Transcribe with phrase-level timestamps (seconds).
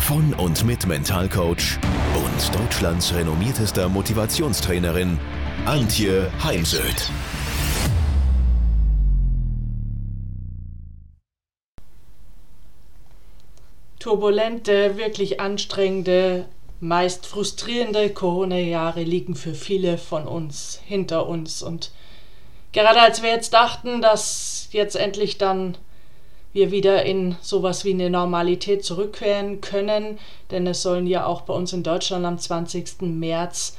[0.00, 1.78] von und mit Mentalcoach
[2.14, 5.18] und Deutschlands renommiertester Motivationstrainerin
[5.66, 7.10] Antje Heimsöth.
[13.98, 16.46] Turbulente, wirklich anstrengende,
[16.80, 21.62] meist frustrierende Corona-Jahre liegen für viele von uns hinter uns.
[21.62, 21.92] Und
[22.72, 25.76] gerade als wir jetzt dachten, dass jetzt endlich dann
[26.52, 30.18] wir wieder in sowas wie eine Normalität zurückkehren können,
[30.50, 33.02] denn es sollen ja auch bei uns in Deutschland am 20.
[33.02, 33.76] März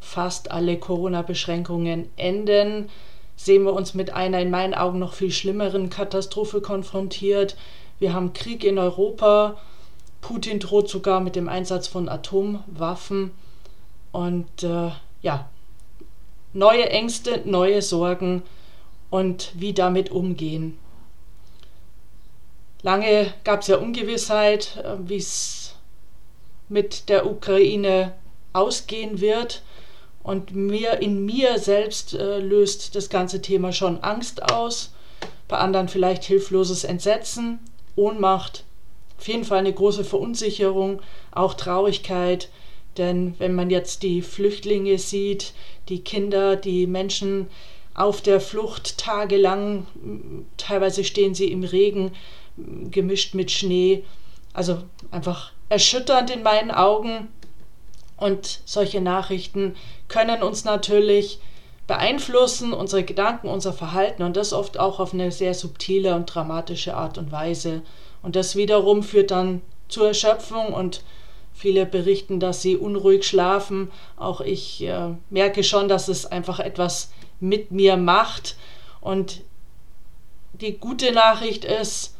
[0.00, 2.88] fast alle Corona-Beschränkungen enden,
[3.36, 7.56] sehen wir uns mit einer in meinen Augen noch viel schlimmeren Katastrophe konfrontiert.
[7.98, 9.56] Wir haben Krieg in Europa.
[10.20, 13.32] Putin droht sogar mit dem Einsatz von Atomwaffen.
[14.12, 14.90] Und äh,
[15.22, 15.48] ja,
[16.52, 18.42] neue Ängste, neue Sorgen
[19.10, 20.78] und wie damit umgehen.
[22.84, 25.74] Lange gab es ja Ungewissheit, äh, wie es
[26.68, 28.12] mit der Ukraine
[28.52, 29.62] ausgehen wird.
[30.22, 34.92] Und mir, in mir selbst äh, löst das ganze Thema schon Angst aus,
[35.48, 37.58] bei anderen vielleicht hilfloses Entsetzen.
[37.96, 38.64] Ohnmacht,
[39.18, 41.00] auf jeden Fall eine große Verunsicherung,
[41.32, 42.50] auch Traurigkeit.
[42.98, 45.54] Denn wenn man jetzt die Flüchtlinge sieht,
[45.88, 47.48] die Kinder, die Menschen
[47.94, 49.86] auf der Flucht tagelang,
[50.58, 52.12] teilweise stehen sie im Regen,
[52.56, 54.04] gemischt mit Schnee,
[54.52, 54.78] also
[55.10, 57.28] einfach erschütternd in meinen Augen.
[58.16, 59.74] Und solche Nachrichten
[60.08, 61.40] können uns natürlich
[61.86, 66.96] beeinflussen unsere Gedanken, unser Verhalten und das oft auch auf eine sehr subtile und dramatische
[66.96, 67.82] Art und Weise.
[68.22, 71.02] Und das wiederum führt dann zur Erschöpfung und
[71.52, 73.90] viele berichten, dass sie unruhig schlafen.
[74.16, 78.56] Auch ich äh, merke schon, dass es einfach etwas mit mir macht.
[79.00, 79.42] Und
[80.54, 82.13] die gute Nachricht ist,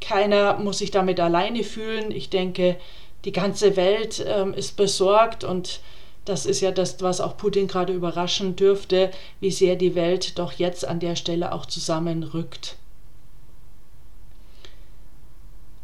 [0.00, 2.10] keiner muss sich damit alleine fühlen.
[2.10, 2.76] Ich denke,
[3.24, 5.80] die ganze Welt äh, ist besorgt und
[6.24, 9.10] das ist ja das, was auch Putin gerade überraschen dürfte,
[9.40, 12.76] wie sehr die Welt doch jetzt an der Stelle auch zusammenrückt.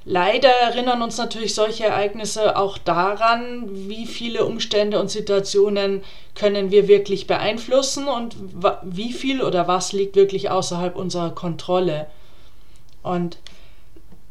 [0.06, 6.02] Leider erinnern uns natürlich solche Ereignisse auch daran, wie viele Umstände und Situationen
[6.34, 8.34] können wir wirklich beeinflussen und
[8.82, 12.06] wie viel oder was liegt wirklich außerhalb unserer Kontrolle.
[13.02, 13.38] Und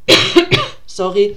[0.86, 1.36] sorry,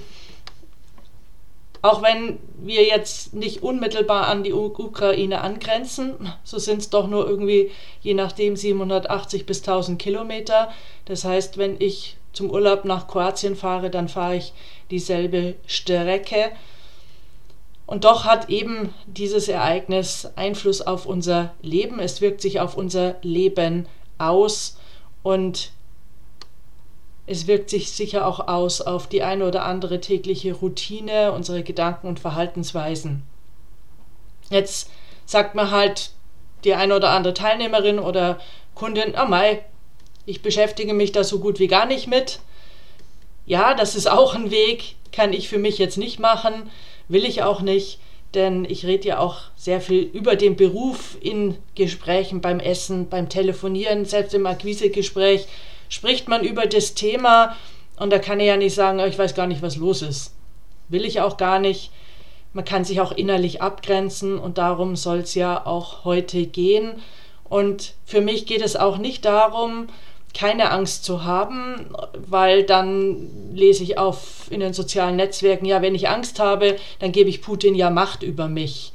[1.82, 7.28] auch wenn wir jetzt nicht unmittelbar an die Ukraine angrenzen, so sind es doch nur
[7.28, 10.72] irgendwie, je nachdem, 780 bis 1000 Kilometer.
[11.06, 14.52] Das heißt, wenn ich zum Urlaub nach Kroatien fahre, dann fahre ich
[14.90, 16.52] dieselbe Strecke.
[17.84, 21.98] Und doch hat eben dieses Ereignis Einfluss auf unser Leben.
[21.98, 23.86] Es wirkt sich auf unser Leben
[24.18, 24.78] aus
[25.24, 25.72] und
[27.32, 32.06] es wirkt sich sicher auch aus auf die eine oder andere tägliche Routine, unsere Gedanken
[32.06, 33.22] und Verhaltensweisen.
[34.50, 34.90] Jetzt
[35.24, 36.10] sagt man halt
[36.64, 38.38] die eine oder andere Teilnehmerin oder
[38.74, 39.64] Kundin, oh Mai,
[40.26, 42.40] ich beschäftige mich da so gut wie gar nicht mit.
[43.46, 46.70] Ja, das ist auch ein Weg, kann ich für mich jetzt nicht machen,
[47.08, 47.98] will ich auch nicht,
[48.34, 53.30] denn ich rede ja auch sehr viel über den Beruf in Gesprächen, beim Essen, beim
[53.30, 55.48] Telefonieren, selbst im Akquisegespräch
[55.92, 57.54] spricht man über das Thema
[57.96, 60.34] und da kann ich ja nicht sagen, oh, ich weiß gar nicht, was los ist.
[60.88, 61.90] Will ich auch gar nicht.
[62.54, 66.94] Man kann sich auch innerlich abgrenzen und darum soll es ja auch heute gehen.
[67.44, 69.88] Und für mich geht es auch nicht darum,
[70.32, 71.94] keine Angst zu haben,
[72.26, 77.12] weil dann lese ich auf in den sozialen Netzwerken, ja, wenn ich Angst habe, dann
[77.12, 78.94] gebe ich Putin ja Macht über mich.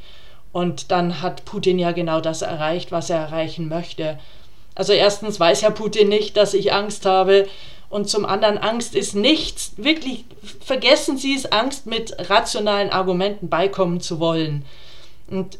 [0.51, 4.17] Und dann hat Putin ja genau das erreicht, was er erreichen möchte.
[4.77, 7.47] Also erstens weiß Herr Putin nicht, dass ich Angst habe.
[7.89, 9.71] Und zum anderen, Angst ist nichts.
[9.77, 10.25] Wirklich,
[10.63, 14.65] vergessen Sie es, Angst mit rationalen Argumenten beikommen zu wollen.
[15.31, 15.57] Und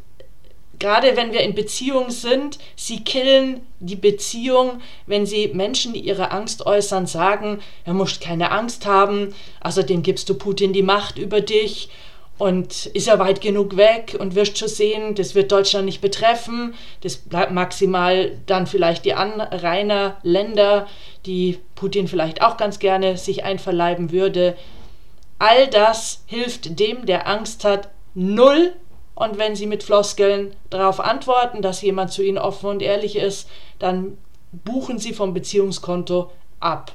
[0.78, 6.30] gerade wenn wir in Beziehung sind, sie killen die Beziehung, wenn sie Menschen, die ihre
[6.30, 11.42] Angst äußern, sagen, er muss keine Angst haben, außerdem gibst du Putin die Macht über
[11.42, 11.90] dich
[12.38, 16.76] und ist er weit genug weg und wirst schon sehen, das wird Deutschland nicht betreffen.
[17.02, 20.88] Das bleibt maximal dann vielleicht die Anrainerländer,
[21.26, 24.56] die Putin vielleicht auch ganz gerne sich einverleiben würde.
[25.40, 28.74] All das hilft dem, der Angst hat, null
[29.16, 33.50] Und wenn Sie mit Floskeln darauf antworten, dass jemand zu Ihnen offen und ehrlich ist,
[33.80, 34.18] dann
[34.52, 36.92] buchen Sie vom Beziehungskonto ab.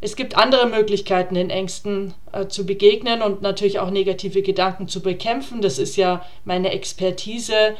[0.00, 5.00] Es gibt andere Möglichkeiten, den Ängsten äh, zu begegnen und natürlich auch negative Gedanken zu
[5.00, 5.60] bekämpfen.
[5.60, 7.76] Das ist ja meine Expertise.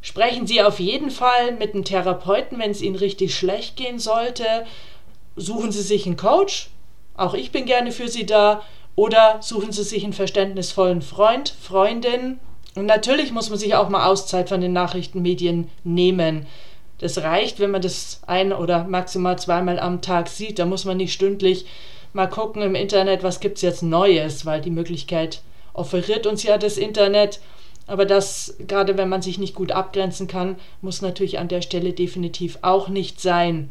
[0.00, 4.44] Sprechen Sie auf jeden Fall mit einem Therapeuten, wenn es Ihnen richtig schlecht gehen sollte.
[5.36, 6.70] Suchen Sie sich einen Coach.
[7.16, 8.62] Auch ich bin gerne für Sie da.
[8.94, 12.40] Oder suchen Sie sich einen verständnisvollen Freund, Freundin.
[12.74, 16.46] Und natürlich muss man sich auch mal Auszeit von den Nachrichtenmedien nehmen.
[16.98, 20.58] Das reicht, wenn man das ein oder maximal zweimal am Tag sieht.
[20.58, 21.66] Da muss man nicht stündlich
[22.12, 25.42] mal gucken im Internet, was gibt es jetzt Neues, weil die Möglichkeit
[25.74, 27.40] offeriert uns ja das Internet.
[27.86, 31.92] Aber das, gerade wenn man sich nicht gut abgrenzen kann, muss natürlich an der Stelle
[31.92, 33.70] definitiv auch nicht sein.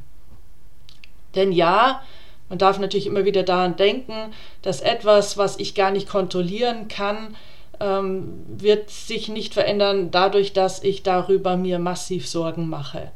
[1.36, 2.02] Denn ja,
[2.50, 7.36] man darf natürlich immer wieder daran denken, dass etwas, was ich gar nicht kontrollieren kann,
[7.80, 13.12] ähm, wird sich nicht verändern dadurch, dass ich darüber mir massiv Sorgen mache.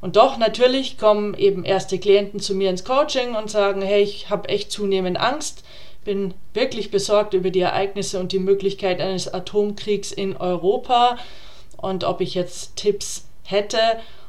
[0.00, 4.30] Und doch, natürlich kommen eben erste Klienten zu mir ins Coaching und sagen, hey, ich
[4.30, 5.62] habe echt zunehmend Angst,
[6.04, 11.18] bin wirklich besorgt über die Ereignisse und die Möglichkeit eines Atomkriegs in Europa
[11.76, 13.78] und ob ich jetzt Tipps hätte.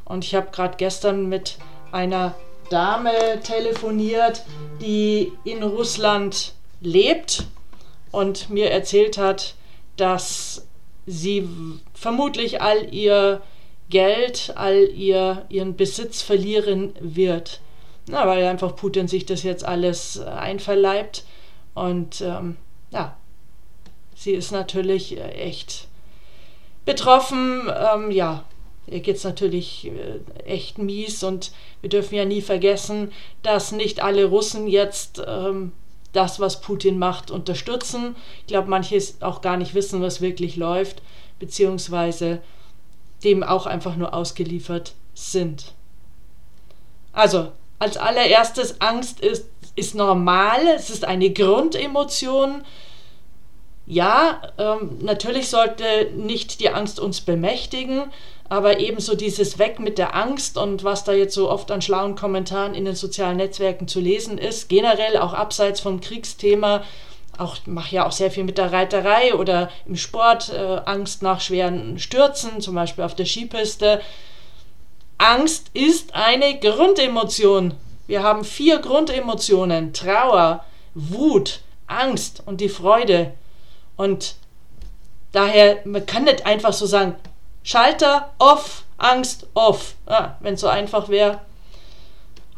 [0.03, 1.57] Und ich habe gerade gestern mit
[1.93, 2.35] einer
[2.69, 4.43] Dame telefoniert,
[4.81, 7.45] die in Russland lebt
[8.11, 9.55] und mir erzählt hat,
[9.95, 10.67] dass
[11.05, 11.47] sie
[11.93, 13.41] vermutlich all ihr
[13.91, 17.61] Geld, all ihr, ihren Besitz verlieren wird.
[18.07, 21.23] Na, weil einfach Putin sich das jetzt alles äh, einverleibt.
[21.75, 22.57] Und ähm,
[22.89, 23.15] ja,
[24.15, 25.87] sie ist natürlich äh, echt
[26.85, 27.69] betroffen.
[27.69, 28.43] Ähm, ja,
[28.87, 31.51] ihr geht es natürlich äh, echt mies und
[31.81, 33.11] wir dürfen ja nie vergessen,
[33.43, 35.71] dass nicht alle Russen jetzt ähm,
[36.11, 38.15] das, was Putin macht, unterstützen.
[38.41, 41.01] Ich glaube, manche auch gar nicht wissen, was wirklich läuft,
[41.39, 42.41] beziehungsweise
[43.23, 45.73] dem auch einfach nur ausgeliefert sind.
[47.13, 52.63] Also, als allererstes, Angst ist, ist normal, es ist eine Grundemotion.
[53.87, 58.03] Ja, ähm, natürlich sollte nicht die Angst uns bemächtigen,
[58.47, 62.15] aber ebenso dieses Weg mit der Angst und was da jetzt so oft an schlauen
[62.15, 66.83] Kommentaren in den sozialen Netzwerken zu lesen ist, generell auch abseits vom Kriegsthema,
[67.41, 71.41] auch mache ja auch sehr viel mit der Reiterei oder im Sport, äh, Angst nach
[71.41, 74.01] schweren Stürzen, zum Beispiel auf der Skipiste.
[75.17, 77.73] Angst ist eine Grundemotion.
[78.07, 83.33] Wir haben vier Grundemotionen: Trauer, Wut, Angst und die Freude.
[83.97, 84.35] Und
[85.31, 87.15] daher, man kann nicht einfach so sagen,
[87.63, 89.95] Schalter off, Angst off.
[90.05, 91.39] Ah, Wenn es so einfach wäre,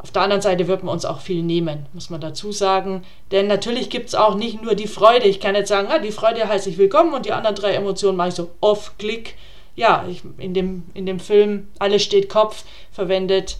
[0.04, 3.04] auf der anderen Seite wird man uns auch viel nehmen, muss man dazu sagen.
[3.30, 5.26] Denn natürlich gibt es auch nicht nur die Freude.
[5.26, 8.18] Ich kann jetzt sagen, ah, die Freude heißt ich willkommen und die anderen drei Emotionen
[8.18, 9.36] mache ich so off, klick.
[9.76, 13.56] Ja, ich, in, dem, in dem Film Alles steht Kopf verwendet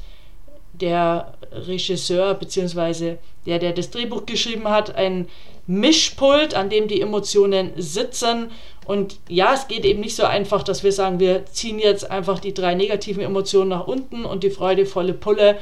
[0.75, 3.17] der Regisseur bzw.
[3.47, 5.29] der, der das Drehbuch geschrieben hat, ein
[5.67, 8.51] Mischpult, an dem die Emotionen sitzen.
[8.85, 12.39] Und ja, es geht eben nicht so einfach, dass wir sagen, wir ziehen jetzt einfach
[12.39, 15.57] die drei negativen Emotionen nach unten und die freudevolle Pulle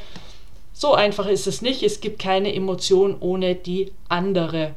[0.82, 1.82] so einfach ist es nicht.
[1.84, 4.74] Es gibt keine Emotion ohne die andere.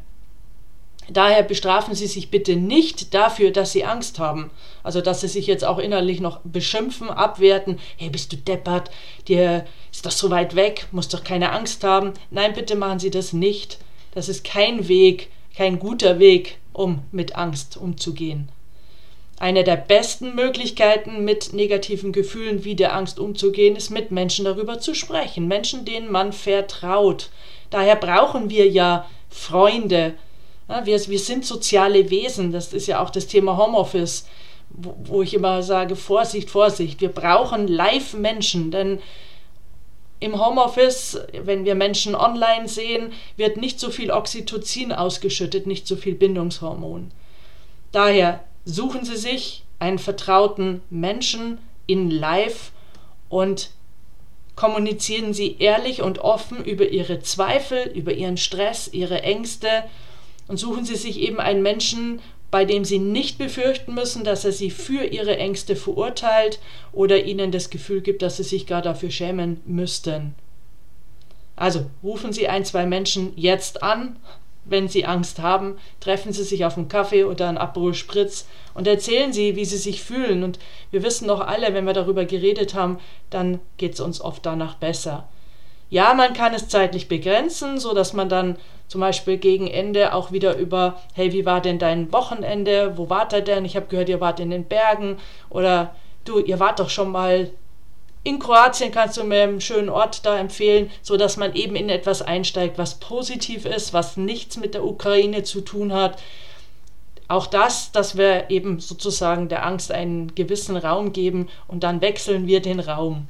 [1.09, 4.51] Daher bestrafen Sie sich bitte nicht dafür, dass Sie Angst haben.
[4.83, 7.79] Also, dass Sie sich jetzt auch innerlich noch beschimpfen, abwerten.
[7.97, 8.91] Hey, bist du deppert?
[9.27, 12.13] Dir ist doch so weit weg, musst doch keine Angst haben.
[12.29, 13.79] Nein, bitte machen Sie das nicht.
[14.13, 18.50] Das ist kein Weg, kein guter Weg, um mit Angst umzugehen.
[19.38, 24.80] Eine der besten Möglichkeiten, mit negativen Gefühlen wie der Angst umzugehen, ist mit Menschen darüber
[24.80, 25.48] zu sprechen.
[25.48, 27.30] Menschen, denen man vertraut.
[27.70, 30.13] Daher brauchen wir ja Freunde.
[30.86, 32.54] Wir, wir sind soziale Wesen.
[32.54, 34.25] Das ist ja auch das Thema Homeoffice,
[34.70, 37.01] wo, wo ich immer sage, Vorsicht, Vorsicht.
[37.01, 39.00] Wir brauchen Live-Menschen, denn
[40.22, 45.98] im Homeoffice, wenn wir Menschen online sehen, wird nicht so viel Oxytocin ausgeschüttet, nicht so
[45.98, 47.12] viel Bindungshormon.
[47.92, 52.72] Daher suchen Sie sich einen vertrauten Menschen in Live
[53.29, 53.72] und
[54.55, 59.84] kommunizieren Sie ehrlich und offen über Ihre Zweifel, über Ihren Stress, Ihre Ängste
[60.48, 64.51] und suchen Sie sich eben einen Menschen, bei dem Sie nicht befürchten müssen, dass er
[64.51, 66.60] Sie für Ihre Ängste verurteilt
[66.93, 70.36] oder Ihnen das Gefühl gibt, dass Sie sich gar dafür schämen müssten.
[71.57, 74.17] Also rufen Sie ein, zwei Menschen jetzt an,
[74.65, 78.88] wenn Sie Angst haben, treffen Sie sich auf einen Kaffee oder einen Aperol Spritz und
[78.88, 80.43] erzählen Sie, wie Sie sich fühlen.
[80.43, 80.60] Und
[80.91, 84.75] wir wissen doch alle, wenn wir darüber geredet haben, dann geht es uns oft danach
[84.75, 85.27] besser.
[85.89, 88.57] Ja, man kann es zeitlich begrenzen, so dass man dann
[88.88, 92.98] zum Beispiel gegen Ende auch wieder über, hey, wie war denn dein Wochenende?
[92.98, 93.65] Wo wart ihr denn?
[93.65, 95.17] Ich habe gehört, ihr wart in den Bergen.
[95.50, 97.51] Oder du, ihr wart doch schon mal
[98.25, 102.24] in Kroatien, kannst du mir einen schönen Ort da empfehlen, sodass man eben in etwas
[102.24, 106.20] einsteigt, was positiv ist, was nichts mit der Ukraine zu tun hat.
[107.27, 112.48] Auch das, dass wir eben sozusagen der Angst einen gewissen Raum geben und dann wechseln
[112.48, 113.27] wir den Raum.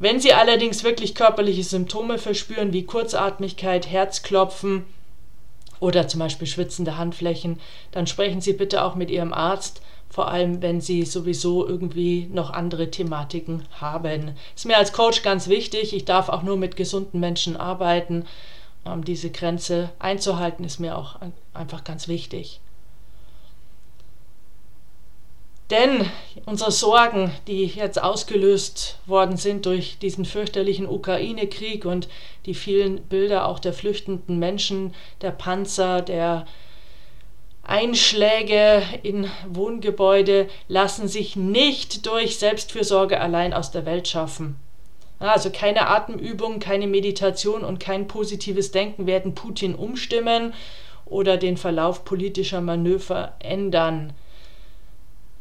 [0.00, 4.86] Wenn Sie allerdings wirklich körperliche Symptome verspüren, wie Kurzatmigkeit, Herzklopfen
[5.78, 7.60] oder zum Beispiel schwitzende Handflächen,
[7.92, 9.81] dann sprechen Sie bitte auch mit Ihrem Arzt,
[10.12, 14.32] vor allem wenn Sie sowieso irgendwie noch andere Thematiken haben.
[14.54, 18.26] Ist mir als Coach ganz wichtig, ich darf auch nur mit gesunden Menschen arbeiten.
[18.84, 21.16] Ähm, diese Grenze einzuhalten ist mir auch
[21.54, 22.60] einfach ganz wichtig.
[25.70, 26.04] Denn
[26.44, 32.10] unsere Sorgen, die jetzt ausgelöst worden sind durch diesen fürchterlichen Ukraine-Krieg und
[32.44, 34.92] die vielen Bilder auch der flüchtenden Menschen,
[35.22, 36.44] der Panzer, der
[37.64, 44.56] Einschläge in Wohngebäude lassen sich nicht durch Selbstfürsorge allein aus der Welt schaffen.
[45.20, 50.52] Also keine Atemübung, keine Meditation und kein positives Denken werden Putin umstimmen
[51.06, 54.12] oder den Verlauf politischer Manöver ändern.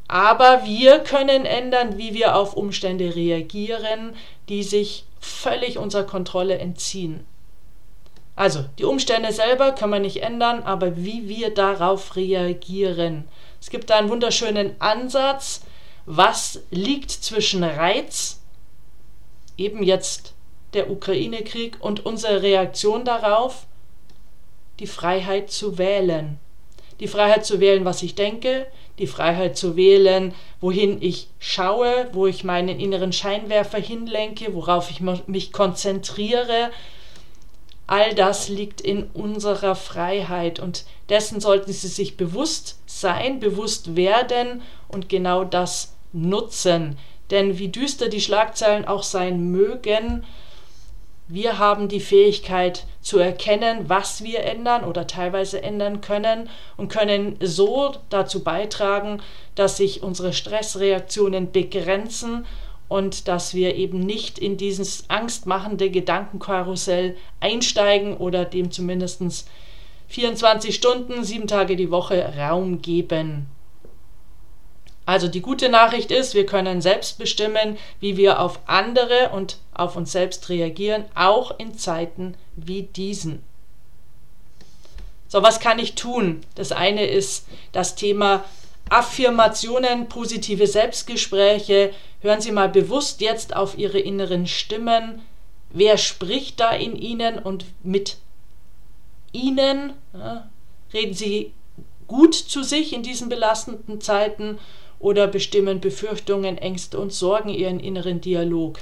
[0.07, 4.13] Aber wir können ändern, wie wir auf Umstände reagieren,
[4.49, 7.25] die sich völlig unserer Kontrolle entziehen.
[8.41, 13.27] Also, die Umstände selber können wir nicht ändern, aber wie wir darauf reagieren.
[13.61, 15.61] Es gibt da einen wunderschönen Ansatz,
[16.07, 18.41] was liegt zwischen Reiz,
[19.57, 20.33] eben jetzt
[20.73, 23.67] der Ukraine-Krieg, und unserer Reaktion darauf,
[24.79, 26.39] die Freiheit zu wählen.
[26.99, 28.65] Die Freiheit zu wählen, was ich denke,
[28.97, 34.99] die Freiheit zu wählen, wohin ich schaue, wo ich meinen inneren Scheinwerfer hinlenke, worauf ich
[34.99, 36.71] mich konzentriere.
[37.91, 44.61] All das liegt in unserer Freiheit und dessen sollten Sie sich bewusst sein, bewusst werden
[44.87, 46.97] und genau das nutzen.
[47.31, 50.23] Denn wie düster die Schlagzeilen auch sein mögen,
[51.27, 57.35] wir haben die Fähigkeit zu erkennen, was wir ändern oder teilweise ändern können und können
[57.41, 59.21] so dazu beitragen,
[59.55, 62.45] dass sich unsere Stressreaktionen begrenzen
[62.91, 69.47] und dass wir eben nicht in dieses angstmachende Gedankenkarussell einsteigen oder dem zumindest
[70.09, 73.45] 24 Stunden, sieben Tage die Woche Raum geben.
[75.05, 79.95] Also die gute Nachricht ist, wir können selbst bestimmen, wie wir auf andere und auf
[79.95, 83.41] uns selbst reagieren, auch in Zeiten wie diesen.
[85.29, 86.41] So, was kann ich tun?
[86.55, 88.43] Das eine ist das Thema
[88.89, 91.91] Affirmationen, positive Selbstgespräche.
[92.21, 95.21] Hören Sie mal bewusst jetzt auf Ihre inneren Stimmen.
[95.69, 98.17] Wer spricht da in Ihnen und mit
[99.31, 99.93] Ihnen?
[100.13, 100.49] Ja,
[100.93, 101.53] reden Sie
[102.07, 104.59] gut zu sich in diesen belastenden Zeiten
[104.99, 108.79] oder bestimmen Befürchtungen, Ängste und Sorgen Ihren inneren Dialog?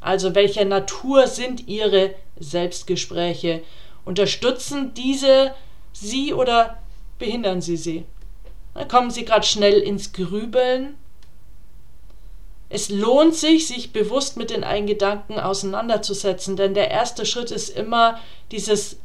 [0.00, 3.62] Also welcher Natur sind Ihre Selbstgespräche?
[4.04, 5.54] Unterstützen diese
[5.92, 6.78] Sie oder
[7.18, 8.04] behindern sie sie?
[8.78, 10.94] Dann kommen Sie gerade schnell ins Grübeln.
[12.68, 17.70] Es lohnt sich, sich bewusst mit den eigenen Gedanken auseinanderzusetzen, denn der erste Schritt ist
[17.70, 18.20] immer
[18.52, 18.98] dieses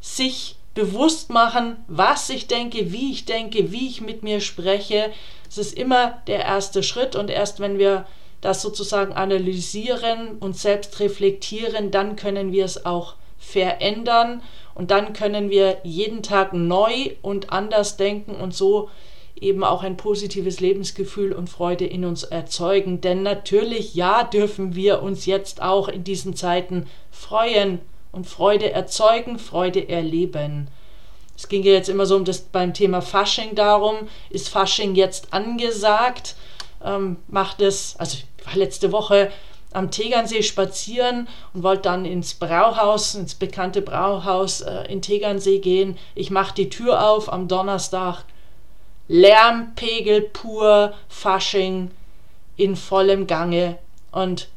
[0.00, 5.12] sich bewusst machen, was ich denke, wie ich denke, wie ich mit mir spreche.
[5.48, 8.08] Es ist immer der erste Schritt und erst wenn wir
[8.40, 14.42] das sozusagen analysieren und selbst reflektieren, dann können wir es auch verändern
[14.74, 18.90] und dann können wir jeden Tag neu und anders denken und so
[19.40, 23.00] eben auch ein positives Lebensgefühl und Freude in uns erzeugen.
[23.00, 27.80] Denn natürlich, ja, dürfen wir uns jetzt auch in diesen Zeiten freuen
[28.12, 30.68] und Freude erzeugen, Freude erleben.
[31.36, 33.96] Es ging ja jetzt immer so um das beim Thema Fasching darum,
[34.28, 36.36] ist Fasching jetzt angesagt?
[36.84, 39.30] Ähm, macht es, also ich war letzte Woche
[39.72, 45.96] am Tegernsee spazieren und wollte dann ins Brauhaus, ins bekannte Brauhaus äh, in Tegernsee gehen.
[46.14, 48.24] Ich mache die Tür auf am Donnerstag.
[49.12, 51.90] Lärmpegel pur, Fasching
[52.56, 53.76] in vollem Gange.
[54.12, 54.48] Und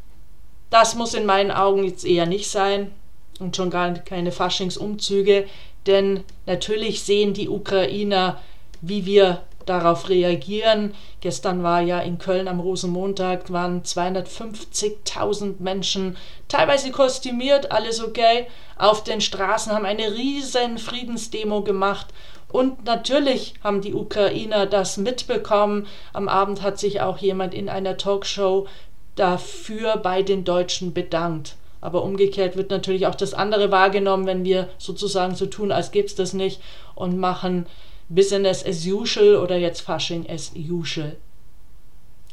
[0.70, 2.92] das muss in meinen Augen jetzt eher nicht sein
[3.40, 5.48] und schon gar keine Faschingsumzüge,
[5.88, 8.40] denn natürlich sehen die Ukrainer,
[8.82, 10.94] wie wir darauf reagieren.
[11.22, 16.16] Gestern war ja in Köln am Rosenmontag, waren 250.000 Menschen,
[16.48, 18.46] teilweise kostümiert, alles okay,
[18.78, 22.08] auf den Straßen, haben eine riesen Friedensdemo gemacht.
[22.54, 25.88] Und natürlich haben die Ukrainer das mitbekommen.
[26.14, 28.68] Am Abend hat sich auch jemand in einer Talkshow
[29.16, 31.56] dafür bei den Deutschen bedankt.
[31.82, 36.06] Aber umgekehrt wird natürlich auch das andere wahrgenommen, wenn wir sozusagen so tun, als gäbe
[36.06, 36.62] es das nicht
[36.94, 37.66] und machen
[38.08, 41.16] Business as usual oder jetzt Fasching as usual.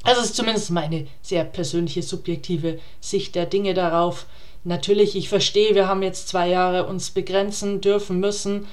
[0.03, 4.27] Also ist zumindest meine sehr persönliche, subjektive Sicht der Dinge darauf.
[4.65, 8.67] Natürlich, ich verstehe, wir haben jetzt zwei Jahre uns begrenzen dürfen müssen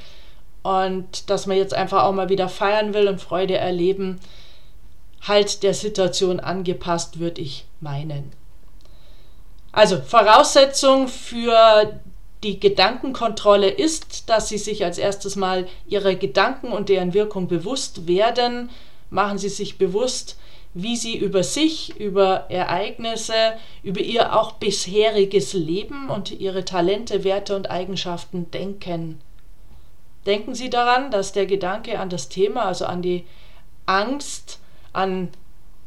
[0.68, 4.20] und dass man jetzt einfach auch mal wieder feiern will und Freude erleben,
[5.22, 8.34] halt der Situation angepasst, würde ich meinen.
[9.72, 12.02] Also Voraussetzung für
[12.44, 18.06] die Gedankenkontrolle ist, dass Sie sich als erstes mal Ihrer Gedanken und deren Wirkung bewusst
[18.06, 18.70] werden.
[19.10, 20.38] Machen Sie sich bewusst,
[20.74, 27.56] wie Sie über sich, über Ereignisse, über Ihr auch bisheriges Leben und Ihre Talente, Werte
[27.56, 29.22] und Eigenschaften denken.
[30.28, 33.26] Denken Sie daran, dass der Gedanke an das Thema, also an die
[33.86, 34.60] Angst,
[34.92, 35.30] an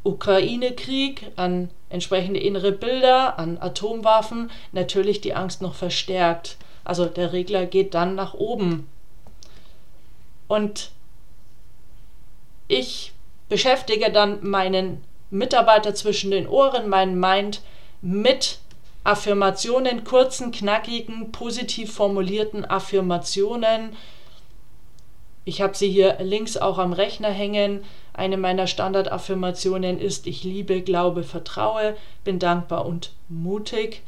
[0.03, 6.57] Ukraine-Krieg, an entsprechende innere Bilder, an Atomwaffen natürlich die Angst noch verstärkt.
[6.85, 8.89] Also der Regler geht dann nach oben.
[10.49, 10.91] Und
[12.67, 13.13] ich
[13.51, 17.61] beschäftige dann meinen Mitarbeiter zwischen den Ohren, meinen Mind
[18.01, 18.59] mit
[19.05, 23.97] Affirmationen, kurzen, knackigen, positiv formulierten Affirmationen.
[25.45, 27.83] Ich habe sie hier links auch am Rechner hängen.
[28.13, 34.03] Eine meiner Standardaffirmationen ist, ich liebe, glaube, vertraue, bin dankbar und mutig.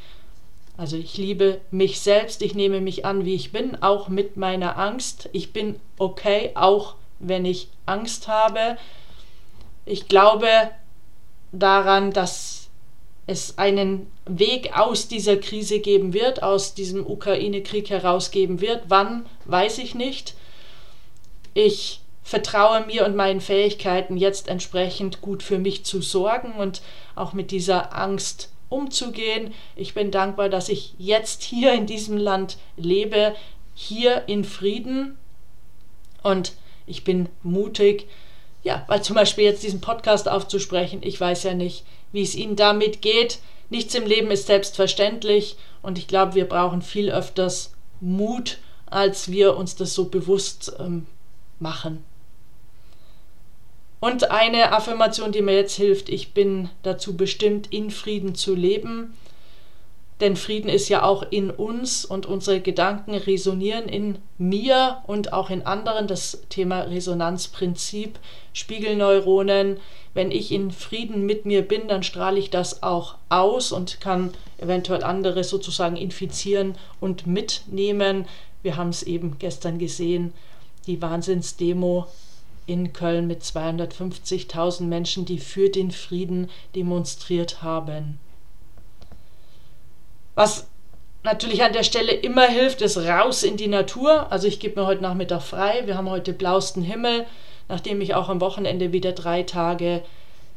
[0.76, 4.78] Also ich liebe mich selbst, ich nehme mich an, wie ich bin, auch mit meiner
[4.78, 5.28] Angst.
[5.32, 8.76] Ich bin okay, auch wenn ich Angst habe.
[9.84, 10.48] Ich glaube
[11.52, 12.68] daran, dass
[13.26, 18.84] es einen Weg aus dieser Krise geben wird, aus diesem Ukraine-Krieg herausgeben wird.
[18.88, 20.34] Wann, weiß ich nicht.
[21.54, 26.82] Ich vertraue mir und meinen Fähigkeiten jetzt entsprechend gut für mich zu sorgen und
[27.14, 29.52] auch mit dieser Angst umzugehen.
[29.76, 33.34] Ich bin dankbar, dass ich jetzt hier in diesem Land lebe,
[33.74, 35.18] hier in Frieden
[36.22, 36.52] und
[36.86, 38.08] ich bin mutig,
[38.62, 42.56] ja, weil zum Beispiel jetzt diesen Podcast aufzusprechen, ich weiß ja nicht, wie es Ihnen
[42.56, 43.40] damit geht.
[43.70, 49.56] Nichts im Leben ist selbstverständlich und ich glaube, wir brauchen viel öfters Mut, als wir
[49.56, 51.06] uns das so bewusst ähm,
[51.62, 52.04] machen.
[54.00, 59.16] Und eine Affirmation, die mir jetzt hilft, ich bin dazu bestimmt, in Frieden zu leben.
[60.20, 65.50] Denn Frieden ist ja auch in uns und unsere Gedanken resonieren in mir und auch
[65.50, 66.06] in anderen.
[66.08, 68.18] Das Thema Resonanzprinzip,
[68.52, 69.78] Spiegelneuronen.
[70.14, 74.32] Wenn ich in Frieden mit mir bin, dann strahle ich das auch aus und kann
[74.58, 78.26] eventuell andere sozusagen infizieren und mitnehmen.
[78.62, 80.32] Wir haben es eben gestern gesehen,
[80.86, 82.06] die Wahnsinnsdemo
[82.66, 88.18] in Köln mit 250.000 Menschen, die für den Frieden demonstriert haben.
[90.34, 90.66] Was
[91.22, 94.30] natürlich an der Stelle immer hilft, ist raus in die Natur.
[94.30, 95.82] Also ich gebe mir heute Nachmittag frei.
[95.86, 97.26] Wir haben heute blauesten Himmel,
[97.68, 100.02] nachdem ich auch am Wochenende wieder drei Tage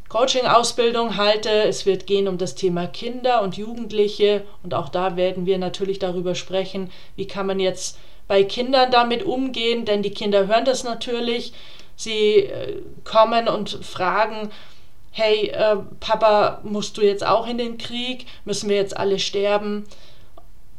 [0.10, 1.50] Coaching-Ausbildung halte.
[1.50, 6.00] Es wird gehen um das Thema Kinder und Jugendliche und auch da werden wir natürlich
[6.00, 10.84] darüber sprechen, wie kann man jetzt bei Kindern damit umgehen, denn die Kinder hören das
[10.84, 11.54] natürlich.
[11.96, 14.50] Sie äh, kommen und fragen,
[15.12, 18.26] hey, äh, Papa, musst du jetzt auch in den Krieg?
[18.44, 19.86] Müssen wir jetzt alle sterben?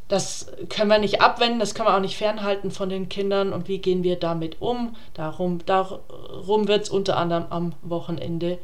[0.07, 3.51] Das können wir nicht abwenden, das können wir auch nicht fernhalten von den Kindern.
[3.51, 4.95] Und wie gehen wir damit um?
[5.15, 8.59] Darum, darum wird es unter anderem am Wochenende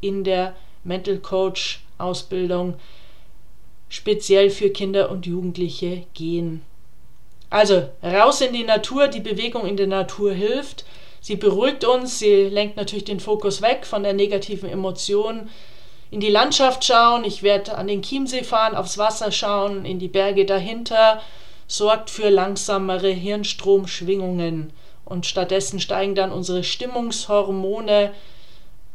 [0.00, 2.74] in der Mental Coach Ausbildung
[3.88, 6.62] speziell für Kinder und Jugendliche gehen.
[7.50, 10.84] Also raus in die Natur, die Bewegung in der Natur hilft.
[11.20, 15.48] Sie beruhigt uns, sie lenkt natürlich den Fokus weg von der negativen Emotion.
[16.10, 20.08] In die Landschaft schauen, ich werde an den Chiemsee fahren, aufs Wasser schauen, in die
[20.08, 21.20] Berge dahinter,
[21.66, 24.72] sorgt für langsamere Hirnstromschwingungen.
[25.04, 28.12] Und stattdessen steigen dann unsere Stimmungshormone.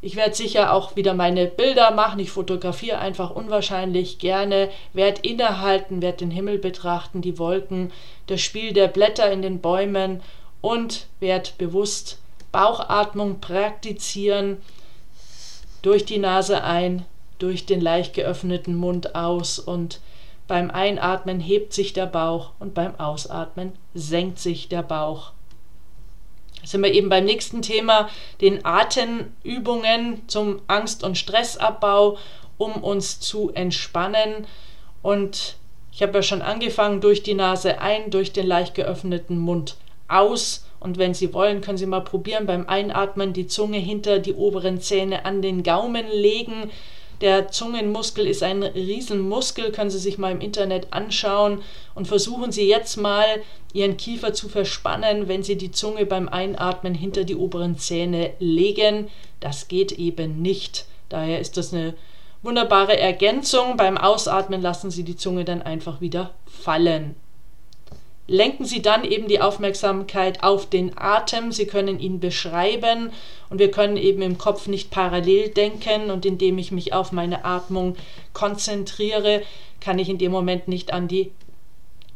[0.04, 2.20] Ich werde sicher auch wieder meine Bilder machen.
[2.20, 7.90] Ich fotografiere einfach unwahrscheinlich gerne, werde innehalten, werde den Himmel betrachten, die Wolken,
[8.28, 10.22] das Spiel der Blätter in den Bäumen
[10.60, 12.20] und werd bewusst
[12.52, 14.58] Bauchatmung praktizieren.
[15.82, 17.06] Durch die Nase ein,
[17.40, 20.02] durch den leicht geöffneten Mund aus und
[20.50, 25.32] beim Einatmen hebt sich der Bauch und beim Ausatmen senkt sich der Bauch.
[26.64, 28.10] Sind wir eben beim nächsten Thema,
[28.42, 32.18] den Atemübungen zum Angst- und Stressabbau,
[32.58, 34.48] um uns zu entspannen.
[35.02, 35.58] Und
[35.92, 40.66] ich habe ja schon angefangen durch die Nase ein, durch den leicht geöffneten Mund aus.
[40.80, 44.82] Und wenn Sie wollen, können Sie mal probieren, beim Einatmen die Zunge hinter die oberen
[44.82, 46.72] Zähne an den Gaumen legen.
[47.22, 51.62] Der Zungenmuskel ist ein Riesenmuskel, können Sie sich mal im Internet anschauen
[51.96, 53.26] und versuchen Sie jetzt mal
[53.74, 59.10] Ihren Kiefer zu verspannen, wenn Sie die Zunge beim Einatmen hinter die oberen Zähne legen.
[59.40, 60.86] Das geht eben nicht.
[61.10, 61.94] Daher ist das eine
[62.42, 63.78] wunderbare Ergänzung.
[63.78, 67.16] Beim Ausatmen lassen Sie die Zunge dann einfach wieder fallen
[68.28, 71.52] lenken Sie dann eben die Aufmerksamkeit auf den Atem.
[71.52, 73.12] Sie können ihn beschreiben
[73.50, 77.46] und wir können eben im Kopf nicht parallel denken und indem ich mich auf meine
[77.46, 77.96] Atmung
[78.34, 79.44] konzentriere,
[79.82, 81.32] kann ich in dem Moment nicht an die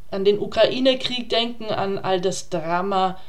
[0.09, 3.19] an den Ukraine-Krieg denken, an all das Drama.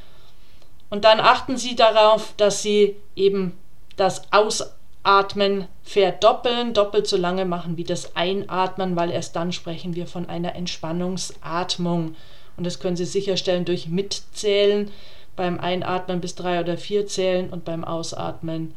[0.90, 3.58] Und dann achten Sie darauf, dass Sie eben
[3.96, 10.06] das Ausatmen verdoppeln, doppelt so lange machen wie das Einatmen, weil erst dann sprechen wir
[10.06, 12.14] von einer Entspannungsatmung.
[12.58, 14.90] Und das können Sie sicherstellen durch Mitzählen
[15.36, 18.74] beim Einatmen bis drei oder vier zählen und beim Ausatmen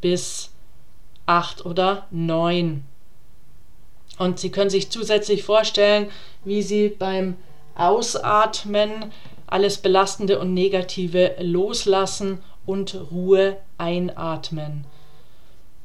[0.00, 0.50] bis
[1.24, 2.82] acht oder neun.
[4.18, 6.10] Und Sie können sich zusätzlich vorstellen,
[6.44, 7.36] wie Sie beim
[7.76, 9.12] Ausatmen
[9.46, 14.84] alles Belastende und Negative loslassen und Ruhe einatmen.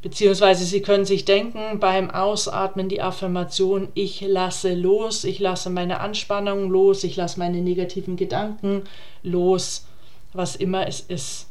[0.01, 5.99] Beziehungsweise Sie können sich denken beim Ausatmen die Affirmation, ich lasse los, ich lasse meine
[5.99, 8.85] Anspannung los, ich lasse meine negativen Gedanken
[9.21, 9.85] los,
[10.33, 11.47] was immer es ist.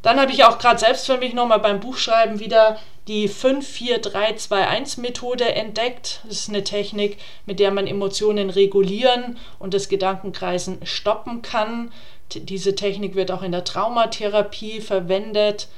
[0.00, 2.78] Dann habe ich auch gerade selbst für mich nochmal beim Buchschreiben wieder
[3.08, 6.20] die 54321-Methode entdeckt.
[6.24, 11.92] Das ist eine Technik, mit der man Emotionen regulieren und das Gedankenkreisen stoppen kann.
[12.32, 15.68] Diese Technik wird auch in der Traumatherapie verwendet.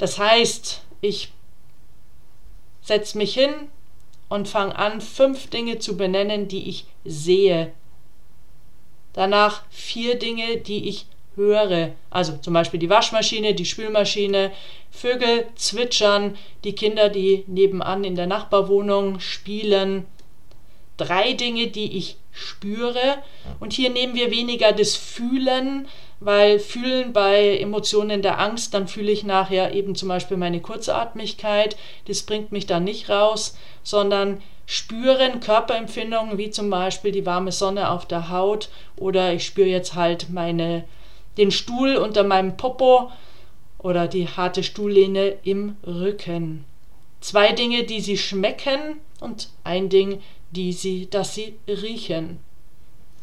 [0.00, 1.30] Das heißt, ich
[2.80, 3.52] setze mich hin
[4.30, 7.70] und fange an, fünf Dinge zu benennen, die ich sehe.
[9.12, 11.04] Danach vier Dinge, die ich
[11.36, 11.90] höre.
[12.08, 14.52] Also zum Beispiel die Waschmaschine, die Spülmaschine,
[14.90, 20.06] Vögel zwitschern, die Kinder, die nebenan in der Nachbarwohnung spielen.
[20.96, 23.18] Drei Dinge, die ich spüre.
[23.58, 25.88] Und hier nehmen wir weniger das Fühlen,
[26.20, 31.76] weil fühlen bei Emotionen der Angst, dann fühle ich nachher eben zum Beispiel meine Kurzatmigkeit,
[32.06, 37.90] das bringt mich dann nicht raus, sondern spüren Körperempfindungen wie zum Beispiel die warme Sonne
[37.90, 40.84] auf der Haut oder ich spüre jetzt halt meine,
[41.38, 43.10] den Stuhl unter meinem Popo
[43.78, 46.66] oder die harte Stuhllehne im Rücken.
[47.20, 52.40] Zwei Dinge, die sie schmecken und ein Ding, die sie, dass sie riechen.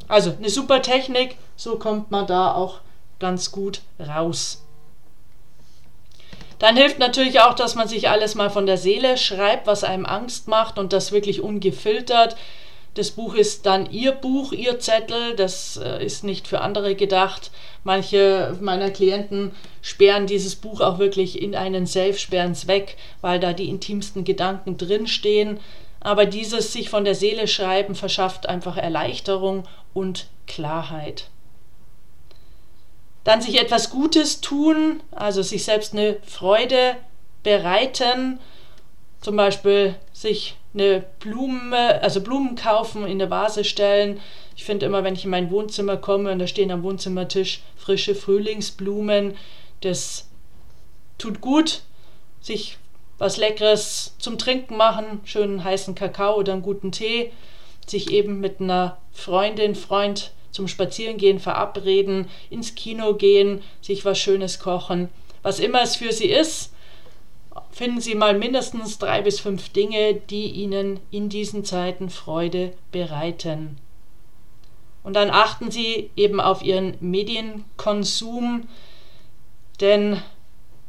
[0.07, 2.79] Also eine super Technik, so kommt man da auch
[3.19, 4.63] ganz gut raus.
[6.59, 10.05] Dann hilft natürlich auch, dass man sich alles mal von der Seele schreibt, was einem
[10.05, 12.35] Angst macht und das wirklich ungefiltert.
[12.95, 17.51] Das Buch ist dann Ihr Buch, Ihr Zettel, das äh, ist nicht für andere gedacht.
[17.83, 19.51] Manche meiner Klienten
[19.83, 24.23] sperren dieses Buch auch wirklich in einen Safe, sperren es weg, weil da die intimsten
[24.23, 25.59] Gedanken drinstehen.
[25.99, 31.29] Aber dieses sich von der Seele schreiben verschafft einfach Erleichterung und Klarheit.
[33.27, 36.95] Dann sich etwas Gutes tun, also sich selbst eine Freude
[37.43, 38.39] bereiten,
[39.19, 44.21] zum Beispiel sich eine Blume, also Blumen kaufen, in eine Vase stellen.
[44.55, 48.15] Ich finde immer, wenn ich in mein Wohnzimmer komme und da stehen am Wohnzimmertisch frische
[48.15, 49.35] Frühlingsblumen,
[49.81, 50.29] das
[51.17, 51.81] tut gut,
[52.39, 52.77] sich
[53.17, 57.33] was Leckeres zum Trinken machen, schönen heißen Kakao oder einen guten Tee,
[57.87, 64.57] sich eben mit einer Freundin, Freund zum Spazierengehen verabreden, ins Kino gehen, sich was Schönes
[64.57, 65.09] kochen.
[65.43, 66.73] Was immer es für Sie ist,
[67.69, 73.77] finden Sie mal mindestens drei bis fünf Dinge, die Ihnen in diesen Zeiten Freude bereiten.
[75.03, 78.67] Und dann achten Sie eben auf Ihren Medienkonsum,
[79.79, 80.19] denn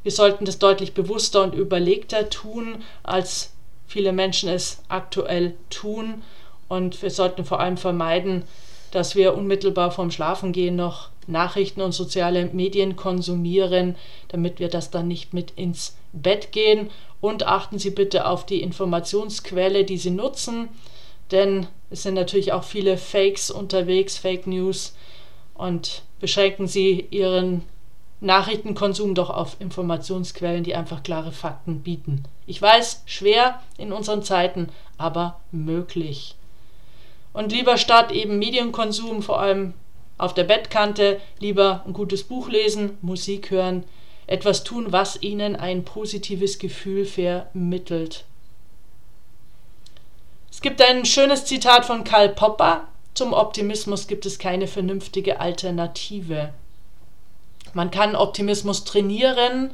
[0.03, 3.53] wir sollten das deutlich bewusster und überlegter tun, als
[3.87, 6.23] viele Menschen es aktuell tun.
[6.69, 8.45] Und wir sollten vor allem vermeiden,
[8.90, 13.96] dass wir unmittelbar vorm Schlafengehen noch Nachrichten und soziale Medien konsumieren,
[14.29, 16.90] damit wir das dann nicht mit ins Bett gehen.
[17.20, 20.68] Und achten Sie bitte auf die Informationsquelle, die Sie nutzen,
[21.31, 24.94] denn es sind natürlich auch viele Fakes unterwegs, Fake News.
[25.55, 27.64] Und beschränken Sie Ihren
[28.20, 32.24] Nachrichtenkonsum doch auf Informationsquellen, die einfach klare Fakten bieten.
[32.46, 36.35] Ich weiß, schwer in unseren Zeiten, aber möglich.
[37.38, 39.74] Und lieber statt eben Medienkonsum, vor allem
[40.18, 43.85] auf der Bettkante, lieber ein gutes Buch lesen, Musik hören,
[44.27, 48.24] etwas tun, was ihnen ein positives Gefühl vermittelt.
[50.51, 52.88] Es gibt ein schönes Zitat von Karl Popper.
[53.14, 56.53] Zum Optimismus gibt es keine vernünftige Alternative.
[57.72, 59.70] Man kann Optimismus trainieren,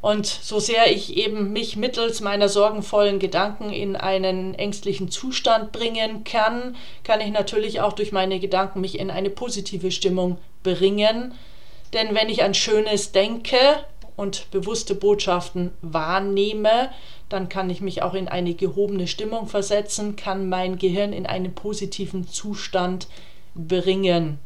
[0.00, 6.24] Und so sehr ich eben mich mittels meiner sorgenvollen Gedanken in einen ängstlichen Zustand bringen
[6.24, 11.34] kann, kann ich natürlich auch durch meine Gedanken mich in eine positive Stimmung bringen.
[11.92, 13.56] Denn wenn ich an Schönes denke
[14.16, 16.90] und bewusste Botschaften wahrnehme,
[17.28, 21.54] dann kann ich mich auch in eine gehobene Stimmung versetzen, kann mein Gehirn in einen
[21.54, 23.06] positiven Zustand
[23.54, 24.38] bringen.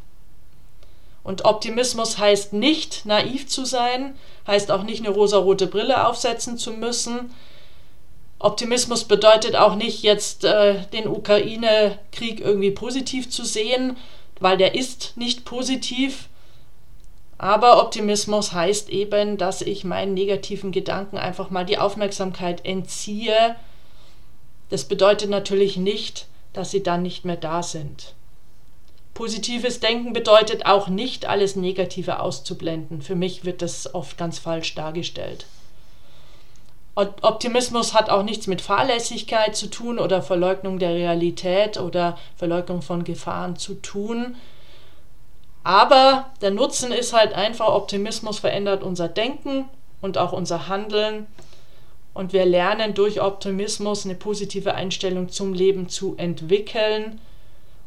[1.25, 4.15] Und Optimismus heißt nicht, naiv zu sein,
[4.47, 7.35] heißt auch nicht, eine rosarote Brille aufsetzen zu müssen.
[8.39, 13.97] Optimismus bedeutet auch nicht, jetzt äh, den Ukraine-Krieg irgendwie positiv zu sehen,
[14.39, 16.29] weil der ist nicht positiv.
[17.39, 23.57] Aber Optimismus heißt eben, dass ich meinen negativen Gedanken einfach mal die Aufmerksamkeit entziehe.
[24.69, 28.15] Das bedeutet natürlich nicht, dass sie dann nicht mehr da sind.
[29.15, 33.01] Positives Denken bedeutet auch nicht, alles Negative auszublenden.
[33.01, 35.47] Für mich wird das oft ganz falsch dargestellt.
[36.97, 43.05] Optimismus hat auch nichts mit Fahrlässigkeit zu tun oder Verleugnung der Realität oder Verleugnung von
[43.05, 44.37] Gefahren zu tun.
[45.63, 49.69] Aber der Nutzen ist halt einfach, Optimismus verändert unser Denken
[50.03, 51.27] und auch unser Handeln.
[52.15, 57.21] Und wir lernen durch Optimismus eine positive Einstellung zum Leben zu entwickeln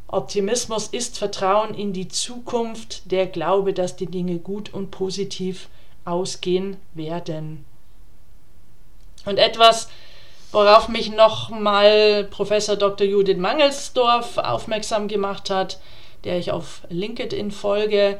[0.07, 5.67] Optimismus ist Vertrauen in die Zukunft, der Glaube, dass die Dinge gut und positiv
[6.05, 7.65] ausgehen werden.
[9.25, 9.89] Und etwas,
[10.53, 13.05] worauf mich nochmal Professor Dr.
[13.05, 15.79] Judith Mangelsdorf aufmerksam gemacht hat,
[16.23, 18.19] der ich auf LinkedIn folge.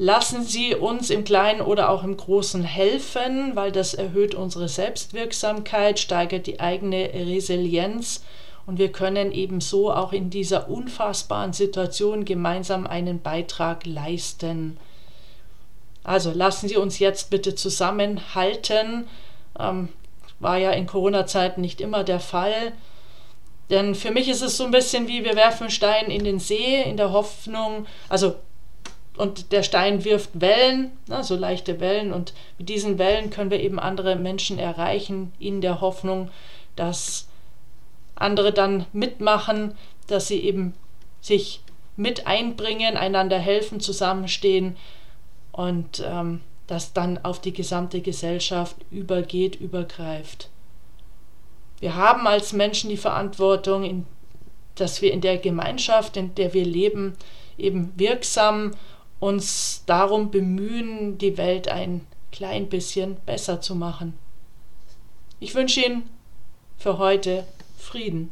[0.00, 5.98] Lassen Sie uns im Kleinen oder auch im Großen helfen, weil das erhöht unsere Selbstwirksamkeit,
[5.98, 8.22] steigert die eigene Resilienz
[8.68, 14.76] und wir können eben so auch in dieser unfassbaren Situation gemeinsam einen Beitrag leisten.
[16.04, 19.08] Also lassen Sie uns jetzt bitte zusammenhalten.
[19.58, 19.88] Ähm,
[20.38, 22.72] war ja in Corona-Zeiten nicht immer der Fall.
[23.70, 26.82] Denn für mich ist es so ein bisschen wie wir werfen Stein in den See
[26.82, 28.34] in der Hoffnung, also
[29.16, 33.60] und der Stein wirft Wellen, ne, so leichte Wellen und mit diesen Wellen können wir
[33.60, 36.30] eben andere Menschen erreichen in der Hoffnung,
[36.76, 37.28] dass
[38.18, 39.74] andere dann mitmachen,
[40.06, 40.74] dass sie eben
[41.20, 41.60] sich
[41.96, 44.76] mit einbringen, einander helfen, zusammenstehen
[45.52, 50.50] und ähm, das dann auf die gesamte Gesellschaft übergeht, übergreift.
[51.80, 54.06] Wir haben als Menschen die Verantwortung, in,
[54.74, 57.16] dass wir in der Gemeinschaft, in der wir leben,
[57.56, 58.72] eben wirksam
[59.18, 64.16] uns darum bemühen, die Welt ein klein bisschen besser zu machen.
[65.40, 66.08] Ich wünsche Ihnen
[66.76, 67.44] für heute
[67.88, 68.30] Frieden.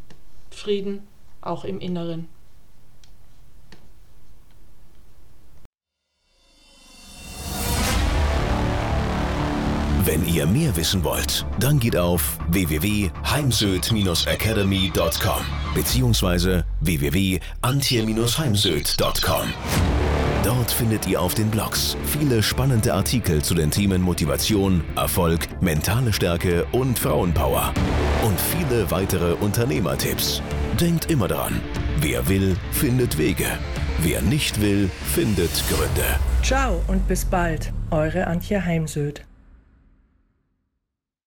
[0.51, 1.01] Frieden
[1.41, 2.29] auch im Inneren.
[10.05, 16.63] Wenn ihr mehr wissen wollt, dann geht auf www.heimsöd-academy.com bzw.
[16.81, 19.49] www.antje-heimsöd.com.
[20.45, 26.13] Dort findet ihr auf den Blogs viele spannende Artikel zu den Themen Motivation, Erfolg, mentale
[26.13, 27.73] Stärke und Frauenpower.
[28.27, 30.43] Und viele weitere Unternehmertipps.
[30.81, 31.61] Denkt immer daran,
[32.01, 33.47] wer will, findet Wege.
[34.01, 36.19] Wer nicht will, findet Gründe.
[36.43, 39.25] Ciao und bis bald, eure Antje Heimsöd.